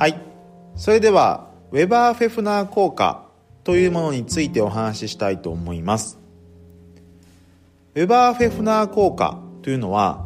[0.00, 0.18] はい。
[0.76, 3.26] それではウェバー・フェフナー効果
[3.64, 6.18] というものについてお話ししたいと思います。
[7.94, 10.24] ウェバー・フェフナー効果というのは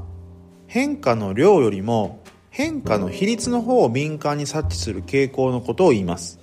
[0.69, 6.39] 変化の量よりも変化の比率の方を敏感に察知する傾向のことを言います。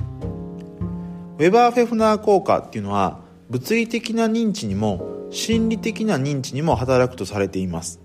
[0.00, 3.20] ウェバー・フェフナー効果っていうのは
[3.50, 8.00] 物理的な認知にも心理的な認知にも働くとされています。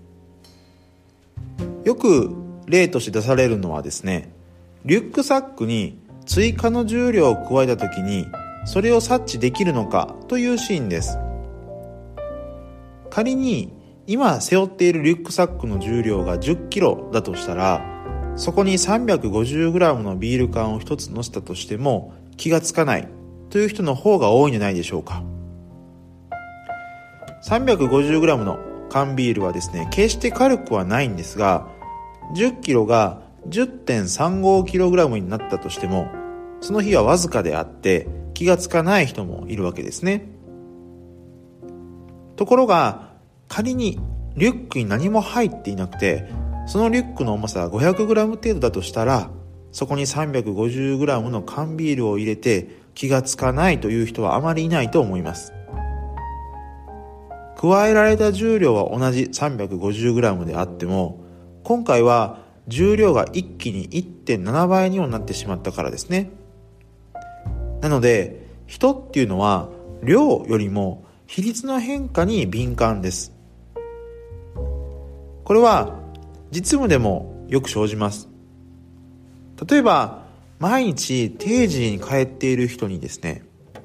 [1.84, 4.30] よく例として出されるのはですね
[4.84, 8.26] リュックサックに追加の重量を加えた時に
[8.66, 11.18] それを察知できるのかというシーンです。
[13.10, 13.72] 仮に
[14.06, 17.82] 今背負っているリュックサックの重量が 10kg だとしたら
[18.36, 23.08] そこに 350g のビール缶を1つ乗せたとしても気がつかない
[23.50, 25.22] という人の方が多いんじゃないでしょうか。
[27.44, 28.58] 350g の
[28.90, 31.68] 缶ビールはですね決して軽くはないんですが
[32.34, 36.08] 10kg が 10.35kg になったとしても
[36.60, 40.28] その日はわずかであって気がつかない人もいるわけですね。
[42.36, 43.12] ところが
[43.48, 43.98] 仮に
[44.36, 46.28] リュックに何も入っていなくて
[46.66, 49.30] そのリュックの重さが 500g 程度だとしたら
[49.72, 55.52] そこに 350g の缶ビールを入れて気がつかないという人はあまりいないと思います。
[57.56, 61.25] 加えられた重量は同じ 350g であっても
[61.66, 66.30] 今回は重量が一気に1.7倍にもなってしまったからですね。
[67.80, 69.68] なので人っていうのは
[70.00, 73.32] 量よりも比率の変化に敏感です。
[74.54, 75.98] これは
[76.52, 78.28] 実務でもよく生じます。
[79.68, 80.22] 例えば
[80.60, 83.42] 毎日定時に帰っている人にですね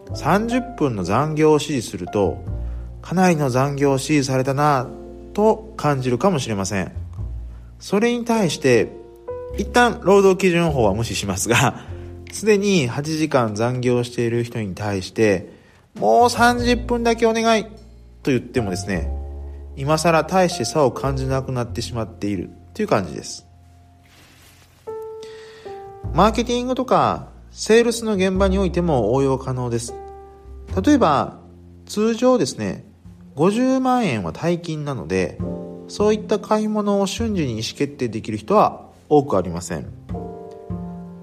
[0.10, 2.46] 30分の残業を指示すると
[3.02, 4.88] かなりの残業を指示されたな
[5.34, 7.01] と感じるかもしれません。
[7.82, 8.94] それに対して
[9.58, 11.84] 一旦労働基準法は無視しますが
[12.32, 15.52] すでに8時間残業している人に対して
[16.00, 19.12] もう30分だけお願いと言ってもですね
[19.76, 23.48] 今更大して差を感じなくなってしまっているという感じです。
[26.14, 29.94] マーケティングとかセールスの現場においても応用可能です。
[30.86, 31.40] 例えば
[31.86, 32.86] 通常ですね
[33.36, 35.38] 50万円は大金なので
[35.92, 39.88] そういった買い物を瞬時に意思決定できる人は多くありません。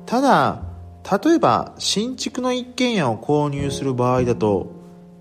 [0.04, 0.62] ただ
[1.10, 4.70] 例えば新築の一軒家を購入する場合だと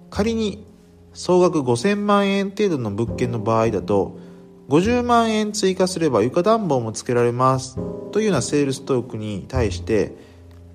[0.09, 0.66] 仮に
[1.13, 4.19] 総額5000万円程度の物件の場合だと
[4.68, 7.78] 50万円追加すれば床暖房もつけられます
[8.12, 10.13] というようなセールストークに対して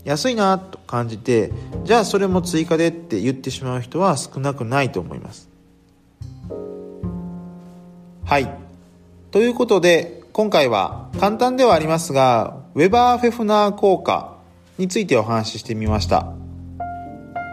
[0.05, 1.53] 安いなと感じて
[1.84, 5.50] じゃあそれも追加でって言ってしまう人は少なくないと思います。
[8.25, 8.62] はい。
[9.32, 14.37] ということで今回は簡単ではありますがウェバー・フェフナー効果
[14.76, 16.34] についてお話ししてみました。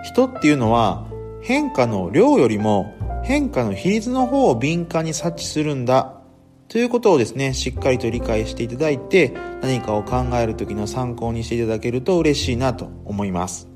[0.04, 1.08] 人っていうのは
[1.42, 6.18] 変化の量よりも変化の比率の方を敏感に察知するんだ
[6.68, 13.70] ということをですねしっかりと理解していただいて何かを考える時の参考にしていただけると嬉しいなと思います。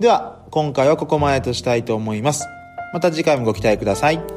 [0.00, 2.44] では今回はここまでとしたいと思います。
[2.92, 4.35] また次回もご期待ください。